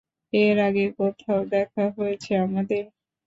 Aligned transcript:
এর 0.33 0.57
আগে 0.67 0.85
কোথাও 0.97 1.41
দেখা 1.53 1.85
হয়েছে 1.97 2.31
আমাদের? 2.45 2.83